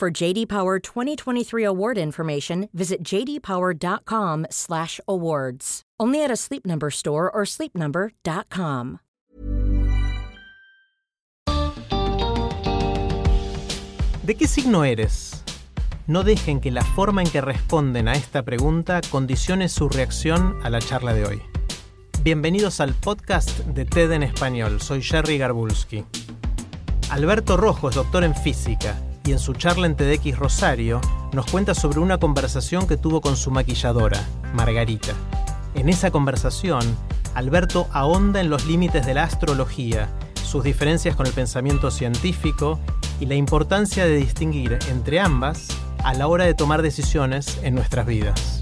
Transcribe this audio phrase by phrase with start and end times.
[0.00, 5.82] For JD Power 2023 award information, visit jdpower.com/awards.
[6.00, 9.00] Only at a Sleep Number store or sleepnumber.com.
[14.22, 15.44] ¿De qué signo eres?
[16.06, 20.70] No dejen que la forma en que responden a esta pregunta condicione su reacción a
[20.70, 21.42] la charla de hoy.
[22.22, 24.80] Bienvenidos al podcast de TED en español.
[24.80, 26.06] Soy Jerry Garbulski.
[27.10, 31.00] Alberto Rojo es doctor en física y en su charla en TEDx Rosario
[31.32, 34.22] nos cuenta sobre una conversación que tuvo con su maquilladora,
[34.54, 35.12] Margarita.
[35.74, 36.80] En esa conversación,
[37.34, 40.08] Alberto ahonda en los límites de la astrología,
[40.42, 42.80] sus diferencias con el pensamiento científico
[43.20, 45.68] y la importancia de distinguir entre ambas
[46.02, 48.59] a la hora de tomar decisiones en nuestras vidas.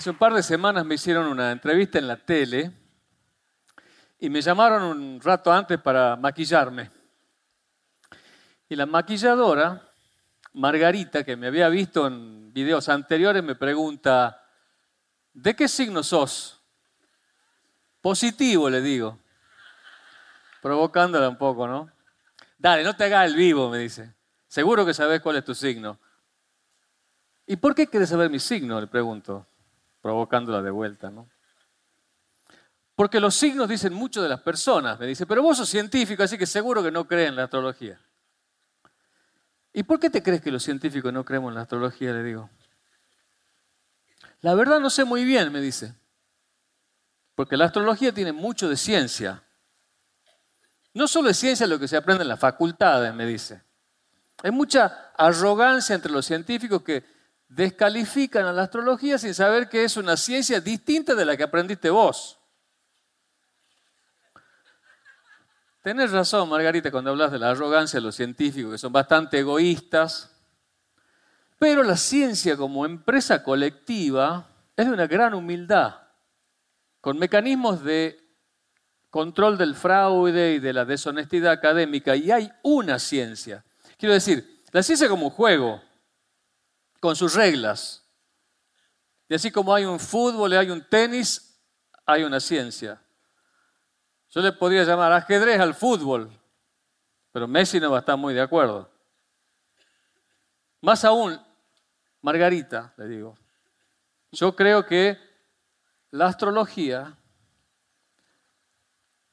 [0.00, 2.72] Hace un par de semanas me hicieron una entrevista en la tele
[4.18, 6.90] y me llamaron un rato antes para maquillarme.
[8.66, 9.90] Y la maquilladora,
[10.54, 14.42] Margarita, que me había visto en videos anteriores, me pregunta,
[15.34, 16.62] ¿de qué signo sos?
[18.00, 19.18] Positivo, le digo.
[20.62, 21.90] Provocándola un poco, ¿no?
[22.56, 24.14] Dale, no te hagas el vivo, me dice.
[24.48, 26.00] Seguro que sabes cuál es tu signo.
[27.44, 28.80] ¿Y por qué quieres saber mi signo?
[28.80, 29.49] Le pregunto
[30.00, 31.28] provocándola de vuelta, ¿no?
[32.94, 36.36] Porque los signos dicen mucho de las personas, me dice, pero vos sos científico, así
[36.36, 37.98] que seguro que no creen en la astrología.
[39.72, 42.12] ¿Y por qué te crees que los científicos no creemos en la astrología?
[42.12, 42.50] Le digo.
[44.40, 45.94] La verdad no sé muy bien, me dice.
[47.34, 49.42] Porque la astrología tiene mucho de ciencia.
[50.92, 53.62] No solo es ciencia lo que se aprende en las facultades, me dice.
[54.42, 57.04] Hay mucha arrogancia entre los científicos que
[57.50, 61.90] descalifican a la astrología sin saber que es una ciencia distinta de la que aprendiste
[61.90, 62.38] vos.
[65.82, 70.30] Tenés razón, Margarita, cuando hablas de la arrogancia de los científicos, que son bastante egoístas,
[71.58, 74.46] pero la ciencia como empresa colectiva
[74.76, 75.96] es de una gran humildad,
[77.00, 78.20] con mecanismos de
[79.08, 83.64] control del fraude y de la deshonestidad académica, y hay una ciencia.
[83.96, 85.82] Quiero decir, la ciencia como juego,
[87.00, 88.06] con sus reglas.
[89.28, 91.58] Y así como hay un fútbol y hay un tenis,
[92.04, 93.00] hay una ciencia.
[94.28, 96.30] Yo le podría llamar ajedrez al fútbol,
[97.32, 98.88] pero Messi no va a estar muy de acuerdo.
[100.80, 101.40] Más aún,
[102.22, 103.36] Margarita, le digo,
[104.30, 105.18] yo creo que
[106.10, 107.16] la astrología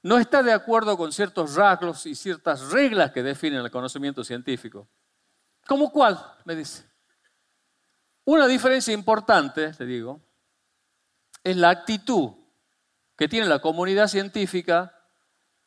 [0.03, 4.87] no está de acuerdo con ciertos rasgos y ciertas reglas que definen el conocimiento científico.
[5.67, 6.17] ¿Cómo cuál?
[6.45, 6.86] Me dice.
[8.27, 10.19] Una diferencia importante, te digo,
[11.45, 12.31] es la actitud
[13.15, 14.93] que tiene la comunidad científica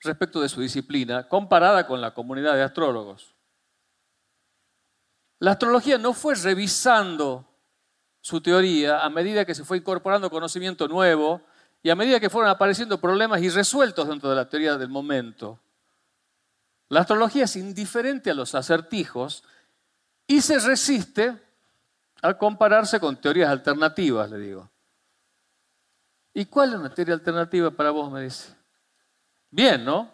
[0.00, 3.34] respecto de su disciplina comparada con la comunidad de astrólogos.
[5.38, 7.48] La astrología no fue revisando
[8.20, 11.40] su teoría a medida que se fue incorporando conocimiento nuevo
[11.82, 15.58] y a medida que fueron apareciendo problemas irresueltos dentro de la teoría del momento.
[16.90, 19.44] La astrología es indiferente a los acertijos
[20.26, 21.49] y se resiste
[22.22, 24.70] al compararse con teorías alternativas, le digo.
[26.34, 28.10] ¿Y cuál es una teoría alternativa para vos?
[28.10, 28.54] Me dice.
[29.50, 30.10] Bien, ¿no?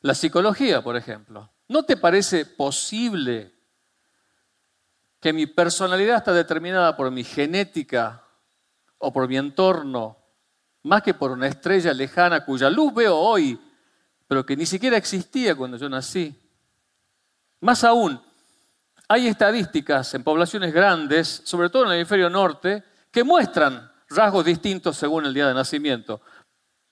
[0.00, 1.50] La psicología, por ejemplo.
[1.68, 3.52] ¿No te parece posible
[5.20, 8.22] que mi personalidad está determinada por mi genética
[8.98, 10.18] o por mi entorno,
[10.82, 13.58] más que por una estrella lejana cuya luz veo hoy,
[14.28, 16.38] pero que ni siquiera existía cuando yo nací?
[17.60, 18.20] Más aún,
[19.08, 24.96] hay estadísticas en poblaciones grandes, sobre todo en el hemisferio norte, que muestran rasgos distintos
[24.96, 26.20] según el día de nacimiento.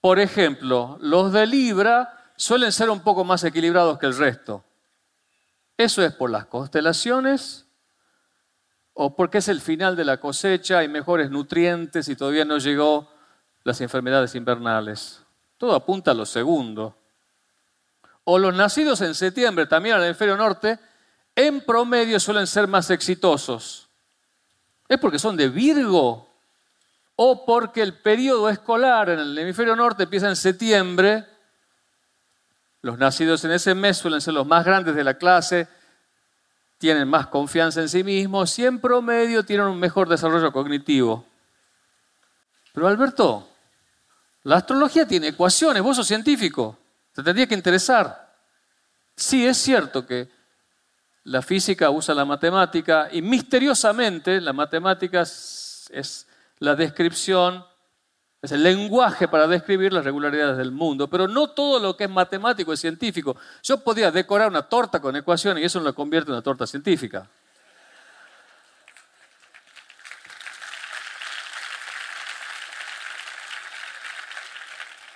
[0.01, 4.65] Por ejemplo, los de Libra suelen ser un poco más equilibrados que el resto.
[5.77, 7.67] ¿Eso es por las constelaciones?
[8.95, 13.11] ¿O porque es el final de la cosecha, hay mejores nutrientes y todavía no llegó
[13.65, 15.23] las enfermedades invernales?
[15.57, 16.97] Todo apunta a lo segundo.
[18.25, 20.79] O los nacidos en septiembre, también en el hemisferio norte,
[21.35, 23.89] en promedio suelen ser más exitosos.
[24.89, 26.29] ¿Es porque son de Virgo
[27.17, 31.27] o porque el periodo escolar en el hemisferio norte empieza en septiembre,
[32.83, 35.69] los nacidos en ese mes suelen ser los más grandes de la clase,
[36.79, 41.25] tienen más confianza en sí mismos y en promedio tienen un mejor desarrollo cognitivo.
[42.73, 43.49] Pero Alberto,
[44.43, 46.77] la astrología tiene ecuaciones, vos sos científico,
[47.13, 48.35] te tendría que interesar.
[49.15, 50.29] Sí, es cierto que
[51.25, 56.27] la física usa la matemática y misteriosamente la matemática es
[56.59, 57.65] la descripción
[58.43, 62.11] es el lenguaje para describir las regularidades del mundo, pero no todo lo que es
[62.11, 63.37] matemático es científico.
[63.63, 66.67] Yo podría decorar una torta con ecuaciones y eso no la convierte en una torta
[66.67, 67.29] científica.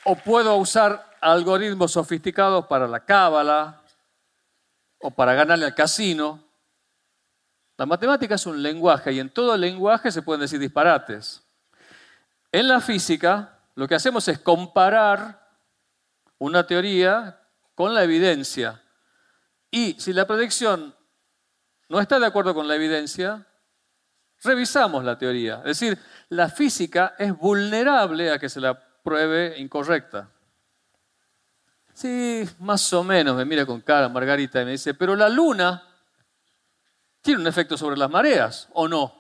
[0.05, 3.81] O puedo usar algoritmos sofisticados para la cábala
[5.06, 6.43] o para ganarle al casino.
[7.76, 11.44] La matemática es un lenguaje y en todo lenguaje se pueden decir disparates.
[12.50, 15.49] En la física, lo que hacemos es comparar
[16.38, 17.41] una teoría
[17.76, 18.82] con la evidencia.
[19.70, 20.93] Y si la predicción
[21.88, 23.47] no está de acuerdo con la evidencia,
[24.43, 25.59] revisamos la teoría.
[25.59, 25.99] Es decir,
[26.31, 30.32] la física es vulnerable a que se la pruebe incorrecta.
[31.97, 35.83] Sí, más o menos, me mira con cara Margarita y me dice, pero la luna
[37.23, 39.15] tiene un efecto sobre las mareas, ¿o no?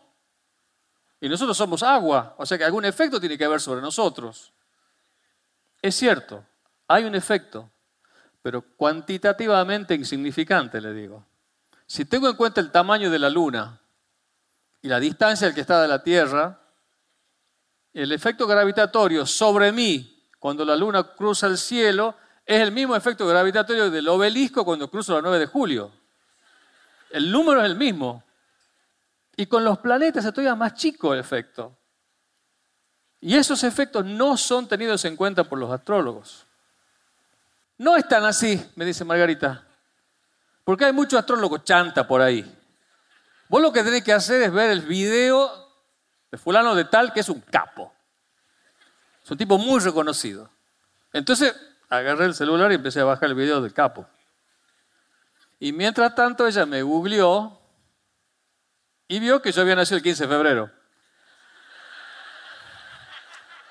[1.18, 4.52] Y nosotros somos agua, o sea que algún efecto tiene que haber sobre nosotros.
[5.80, 6.44] Es cierto,
[6.86, 7.70] hay un efecto,
[8.42, 11.24] pero cuantitativamente insignificante, le digo.
[11.86, 13.80] Si tengo en cuenta el tamaño de la luna
[14.82, 16.60] y la distancia al que está de la Tierra,
[17.94, 23.26] el efecto gravitatorio sobre mí cuando la luna cruza el cielo es el mismo efecto
[23.26, 25.90] gravitatorio del obelisco cuando cruzo la 9 de julio.
[27.10, 28.22] El número es el mismo.
[29.36, 31.76] Y con los planetas es todavía más chico el efecto.
[33.20, 36.46] Y esos efectos no son tenidos en cuenta por los astrólogos.
[37.78, 39.66] No están así, me dice Margarita.
[40.62, 42.44] Porque hay muchos astrólogos chanta por ahí.
[43.48, 45.68] Vos lo que tenés que hacer es ver el video
[46.30, 47.92] de fulano de tal que es un capo.
[49.24, 50.48] Es un tipo muy reconocido.
[51.12, 51.54] Entonces
[51.88, 54.08] agarré el celular y empecé a bajar el video del capo.
[55.58, 57.60] Y mientras tanto ella me googleó
[59.08, 60.70] y vio que yo había nacido el 15 de febrero.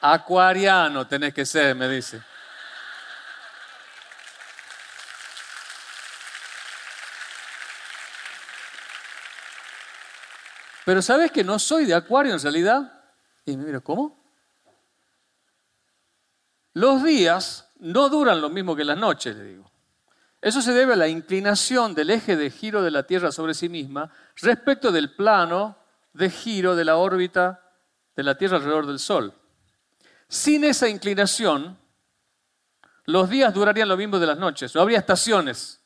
[0.01, 2.21] Acuariano tenés que ser, me dice.
[10.85, 13.03] Pero ¿sabes que no soy de Acuario en realidad?
[13.43, 14.23] Y me mira, ¿cómo?
[16.73, 19.71] Los días no duran lo mismo que las noches, le digo.
[20.41, 23.67] Eso se debe a la inclinación del eje de giro de la Tierra sobre sí
[23.67, 25.75] misma respecto del plano
[26.13, 27.61] de giro de la órbita
[28.15, 29.33] de la Tierra alrededor del Sol.
[30.27, 31.77] Sin esa inclinación,
[33.05, 35.81] los días durarían lo mismo de las noches, no habría estaciones.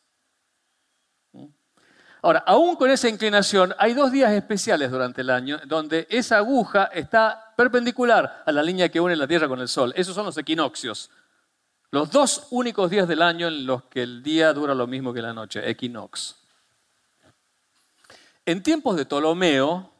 [2.21, 6.85] Ahora, aún con esa inclinación, hay dos días especiales durante el año donde esa aguja
[6.94, 9.94] está perpendicular a la línea que une la Tierra con el Sol.
[9.95, 11.09] Esos son los equinoccios.
[11.91, 15.24] Los dos únicos días del año en los que el día dura lo mismo que
[15.24, 16.36] la noche, equinox.
[18.45, 19.91] En tiempos de Ptolomeo,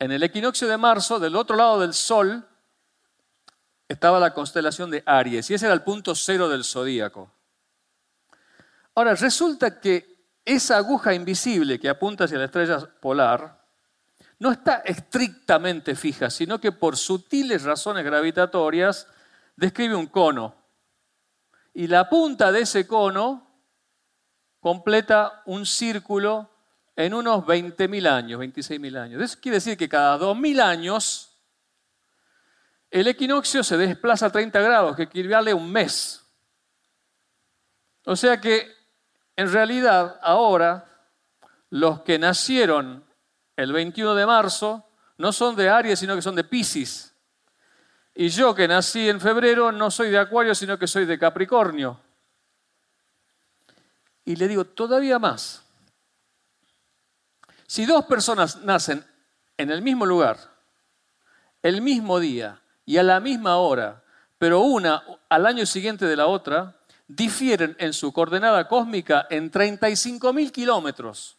[0.00, 2.44] en el equinoccio de marzo, del otro lado del Sol,
[3.86, 7.30] estaba la constelación de Aries, y ese era el punto cero del zodíaco.
[8.96, 13.62] Ahora, resulta que esa aguja invisible que apunta hacia la estrella polar
[14.40, 19.06] no está estrictamente fija, sino que por sutiles razones gravitatorias
[19.56, 20.54] describe un cono.
[21.74, 23.46] Y la punta de ese cono
[24.60, 26.50] completa un círculo
[26.94, 29.22] en unos 20.000 años, 26.000 años.
[29.22, 31.32] Eso quiere decir que cada 2.000 años
[32.90, 36.22] el equinoccio se desplaza a 30 grados, que equivale a un mes.
[38.04, 38.70] O sea que
[39.34, 40.84] en realidad ahora
[41.70, 43.02] los que nacieron
[43.56, 47.11] el 21 de marzo no son de Aries, sino que son de Pisces.
[48.14, 51.98] Y yo que nací en febrero no soy de Acuario, sino que soy de Capricornio.
[54.24, 55.62] Y le digo, todavía más.
[57.66, 59.04] Si dos personas nacen
[59.56, 60.38] en el mismo lugar,
[61.62, 64.02] el mismo día y a la misma hora,
[64.36, 66.76] pero una al año siguiente de la otra,
[67.08, 71.38] difieren en su coordenada cósmica en 35 mil kilómetros.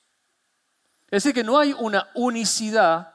[1.06, 3.13] Es decir, que no hay una unicidad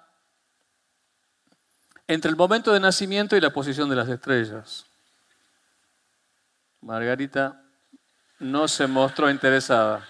[2.08, 4.86] entre el momento de nacimiento y la posición de las estrellas.
[6.80, 7.62] Margarita
[8.38, 10.08] no se mostró interesada.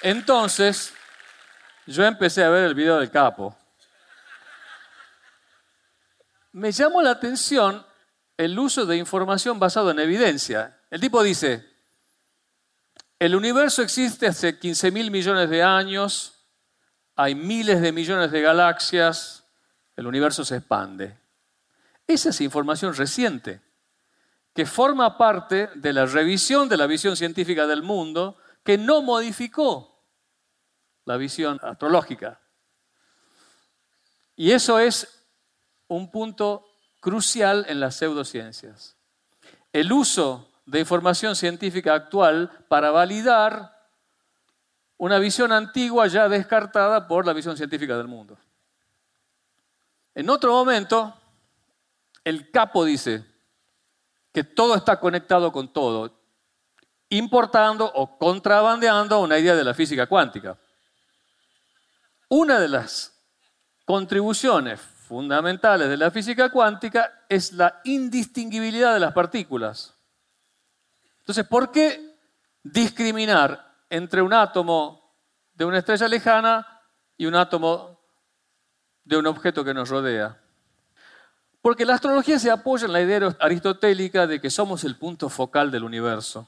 [0.00, 0.94] Entonces,
[1.86, 3.56] yo empecé a ver el video del capo.
[6.52, 7.84] Me llamó la atención
[8.36, 10.78] el uso de información basado en evidencia.
[10.90, 11.73] El tipo dice,
[13.18, 16.46] el universo existe hace 15 mil millones de años,
[17.16, 19.44] hay miles de millones de galaxias,
[19.96, 21.18] el universo se expande.
[22.06, 23.62] Esa es información reciente,
[24.52, 30.02] que forma parte de la revisión de la visión científica del mundo, que no modificó
[31.04, 32.40] la visión astrológica.
[34.36, 35.26] Y eso es
[35.86, 36.66] un punto
[37.00, 38.96] crucial en las pseudociencias.
[39.72, 43.74] El uso de información científica actual para validar
[44.96, 48.38] una visión antigua ya descartada por la visión científica del mundo.
[50.14, 51.14] En otro momento,
[52.22, 53.24] el capo dice
[54.32, 56.20] que todo está conectado con todo,
[57.08, 60.58] importando o contrabandeando una idea de la física cuántica.
[62.28, 63.12] Una de las
[63.84, 69.93] contribuciones fundamentales de la física cuántica es la indistinguibilidad de las partículas.
[71.24, 72.18] Entonces, ¿por qué
[72.62, 75.10] discriminar entre un átomo
[75.54, 76.82] de una estrella lejana
[77.16, 77.98] y un átomo
[79.04, 80.38] de un objeto que nos rodea?
[81.62, 85.70] Porque la astrología se apoya en la idea aristotélica de que somos el punto focal
[85.70, 86.46] del universo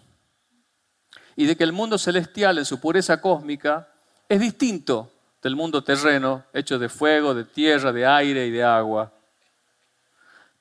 [1.36, 3.88] y de que el mundo celestial en su pureza cósmica
[4.28, 9.10] es distinto del mundo terreno, hecho de fuego, de tierra, de aire y de agua.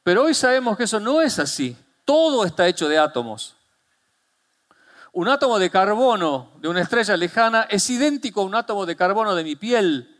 [0.03, 1.75] Pero hoy sabemos que eso no es así.
[2.05, 3.57] Todo está hecho de átomos.
[5.15, 9.33] Un átomo de carbono de una estrella lejana es idéntico a un átomo de carbono
[9.33, 10.13] de mi piel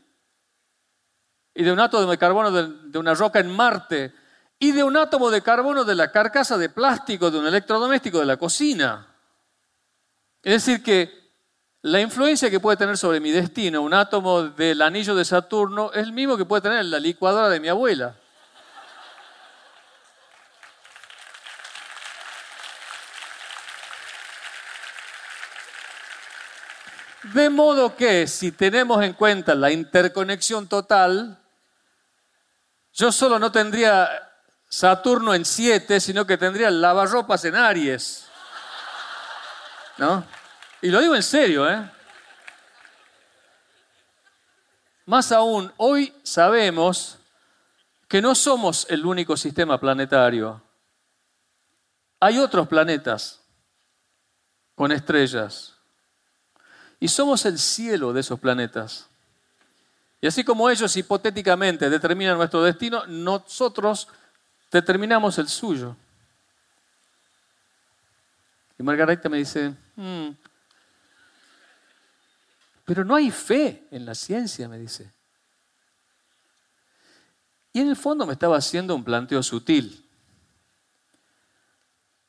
[1.54, 4.14] y de un átomo de carbono de, una roca en Marte
[4.58, 8.26] y de un átomo de carbono de la carcasa de plástico de un electrodoméstico de
[8.26, 9.14] la cocina.
[10.42, 11.12] Es decir, que
[11.82, 16.04] la influencia que puede tener sobre mi destino un átomo del anillo de Saturno es
[16.04, 18.18] el mismo que puede tener la licuadora de mi abuela.
[27.36, 31.38] De modo que si tenemos en cuenta la interconexión total,
[32.94, 34.10] yo solo no tendría
[34.70, 38.30] Saturno en 7, sino que tendría lavarropas en Aries.
[39.98, 40.24] ¿No?
[40.82, 41.92] Y lo digo en serio, ¿eh?
[45.06, 47.18] Más aún, hoy sabemos
[48.08, 50.62] que no somos el único sistema planetario.
[52.22, 53.42] Hay otros planetas
[54.74, 55.75] con estrellas
[57.00, 59.08] y somos el cielo de esos planetas.
[60.22, 64.08] Y así como ellos hipotéticamente determinan nuestro destino, nosotros
[64.72, 65.96] determinamos el suyo.
[68.78, 70.30] Y Margarita me dice, hmm,
[72.86, 75.12] pero no hay fe en la ciencia, me dice.
[77.74, 80.04] Y en el fondo me estaba haciendo un planteo sutil.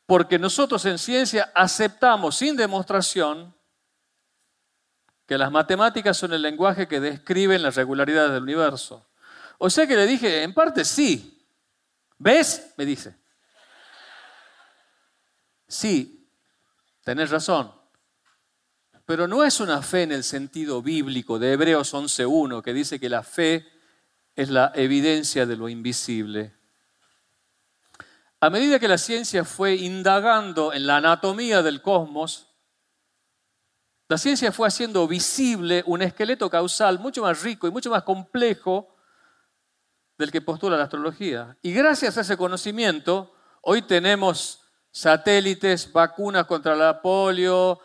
[0.07, 3.56] Porque nosotros en ciencia aceptamos sin demostración
[5.27, 9.07] que las matemáticas son el lenguaje que describe las regularidades del universo.
[9.59, 11.45] O sea que le dije, en parte sí.
[12.19, 12.73] ¿Ves?
[12.77, 13.17] Me dice.
[15.67, 16.29] Sí,
[17.03, 17.73] tenés razón.
[19.05, 23.09] Pero no es una fe en el sentido bíblico de Hebreos 11.1, que dice que
[23.09, 23.67] la fe
[24.35, 26.55] es la evidencia de lo invisible.
[28.41, 32.49] A medida que la ciencia fue indagando en la anatomía del cosmos,
[34.09, 38.95] la ciencia fue haciendo visible un esqueleto causal mucho más rico y mucho más complejo
[40.17, 41.57] del que postula la astrología.
[41.61, 47.81] Y gracias a ese conocimiento, hoy tenemos satélites, vacunas contra la polio,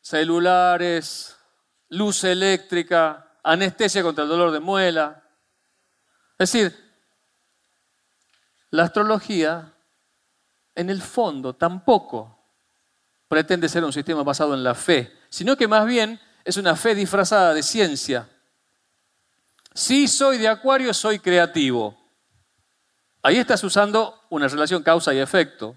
[0.00, 1.36] celulares,
[1.88, 5.24] luz eléctrica, anestesia contra el dolor de muela.
[6.38, 6.90] Es decir,
[8.70, 9.74] la astrología
[10.74, 12.39] en el fondo tampoco
[13.30, 16.96] pretende ser un sistema basado en la fe, sino que más bien es una fe
[16.96, 18.28] disfrazada de ciencia.
[19.72, 21.96] Si soy de Acuario, soy creativo.
[23.22, 25.76] Ahí estás usando una relación causa y efecto.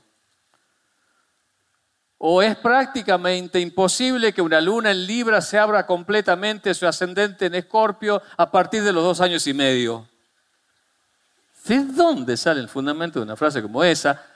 [2.18, 7.54] O es prácticamente imposible que una luna en Libra se abra completamente su ascendente en
[7.54, 10.10] Escorpio a partir de los dos años y medio.
[11.66, 14.33] ¿De dónde sale el fundamento de una frase como esa?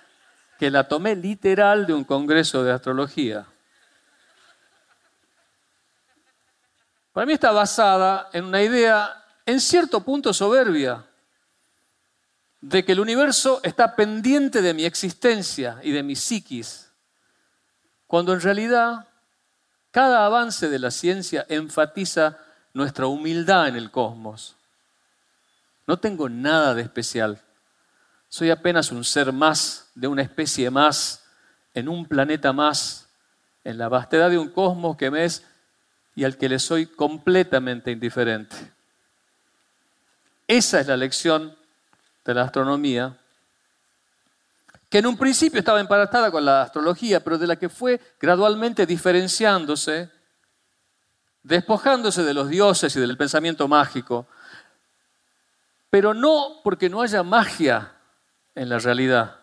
[0.58, 3.46] Que la tomé literal de un congreso de astrología.
[7.14, 11.06] Para mí está basada en una idea en cierto punto soberbia
[12.62, 16.92] de que el universo está pendiente de mi existencia y de mi psiquis,
[18.08, 19.08] cuando en realidad
[19.98, 22.38] Cada avance de la ciencia enfatiza
[22.74, 24.56] nuestra humildad en el cosmos.
[25.88, 27.42] No tengo nada de especial.
[28.30, 31.24] Soy apenas un ser más, de una especie más,
[31.74, 33.08] en un planeta más,
[33.64, 35.44] en la vastedad de un cosmos que me es
[36.16, 38.56] y al que le soy completamente indiferente.
[40.48, 41.56] Esa es la lección
[42.26, 43.18] de la astronomía,
[44.90, 48.86] que en un principio estaba emparentada con la astrología, pero de la que fue gradualmente
[48.86, 50.10] diferenciándose,
[51.44, 54.28] despojándose de los dioses y del pensamiento mágico,
[55.90, 57.97] pero no porque no haya magia
[58.58, 59.40] en la realidad.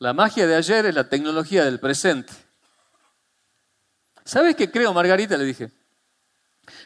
[0.00, 2.32] La magia de ayer es la tecnología del presente.
[4.24, 5.36] ¿Sabes qué creo, Margarita?
[5.36, 5.70] Le dije.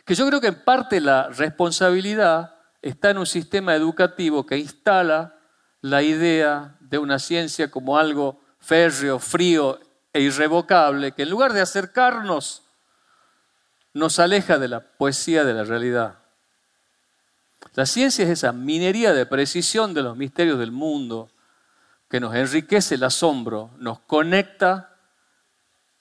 [0.05, 5.39] Que yo creo que en parte la responsabilidad está en un sistema educativo que instala
[5.81, 9.81] la idea de una ciencia como algo férreo, frío
[10.13, 12.63] e irrevocable, que en lugar de acercarnos,
[13.95, 16.26] nos aleja de la poesía de la realidad.
[17.77, 21.31] La ciencia es esa minería de precisión de los misterios del mundo
[22.09, 24.97] que nos enriquece el asombro, nos conecta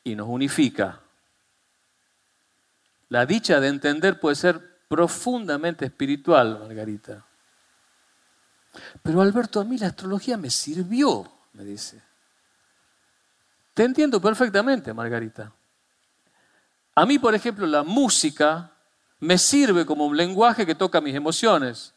[0.02, 1.02] y nos unifica.
[3.10, 7.26] La dicha de entender puede ser profundamente espiritual, Margarita.
[9.04, 12.02] Pero Alberto, a mí la astrología me sirvió, me dice.
[13.74, 15.52] Te entiendo perfectamente, Margarita.
[16.96, 18.75] A mí, por ejemplo, la música
[19.20, 21.94] me sirve como un lenguaje que toca mis emociones.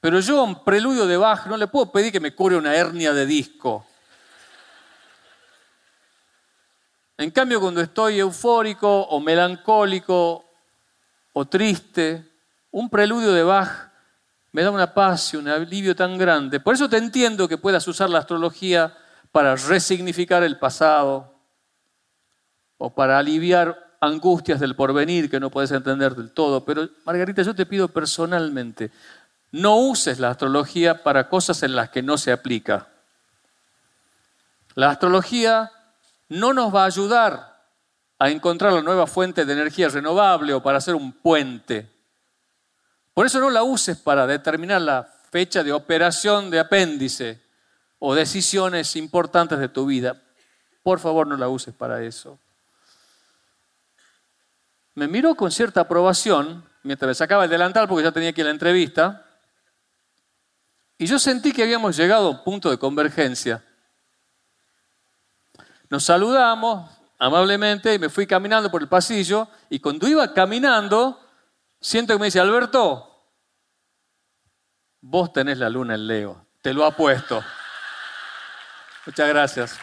[0.00, 2.74] Pero yo a un preludio de Bach no le puedo pedir que me cure una
[2.74, 3.86] hernia de disco.
[7.16, 10.44] En cambio, cuando estoy eufórico o melancólico
[11.32, 12.28] o triste,
[12.70, 13.90] un preludio de Bach
[14.52, 16.60] me da una paz y un alivio tan grande.
[16.60, 18.96] Por eso te entiendo que puedas usar la astrología
[19.32, 21.34] para resignificar el pasado
[22.78, 26.64] o para aliviar angustias del porvenir que no puedes entender del todo.
[26.64, 28.90] Pero Margarita, yo te pido personalmente,
[29.52, 32.88] no uses la astrología para cosas en las que no se aplica.
[34.74, 35.70] La astrología
[36.28, 37.54] no nos va a ayudar
[38.18, 41.90] a encontrar la nueva fuente de energía renovable o para hacer un puente.
[43.12, 47.40] Por eso no la uses para determinar la fecha de operación de apéndice
[47.98, 50.20] o decisiones importantes de tu vida.
[50.82, 52.38] Por favor, no la uses para eso.
[54.94, 58.50] Me miró con cierta aprobación mientras me sacaba el delantal porque ya tenía que la
[58.50, 59.26] entrevista.
[60.98, 63.64] Y yo sentí que habíamos llegado a un punto de convergencia.
[65.90, 71.20] Nos saludamos amablemente y me fui caminando por el pasillo y cuando iba caminando,
[71.80, 73.10] siento que me dice, Alberto,
[75.00, 77.42] vos tenés la luna en Leo, te lo apuesto.
[79.06, 79.78] Muchas gracias.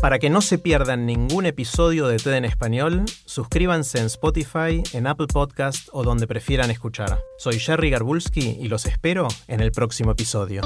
[0.00, 5.06] Para que no se pierdan ningún episodio de TED en español, suscríbanse en Spotify, en
[5.06, 7.18] Apple Podcast o donde prefieran escuchar.
[7.36, 10.62] Soy Jerry Garbulski y los espero en el próximo episodio.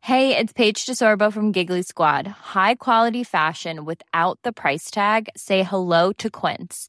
[0.00, 2.26] Hey, it's Paige DeSorbo from Giggly Squad.
[2.26, 5.28] High quality fashion without the price tag.
[5.36, 6.88] Say hello to Quince.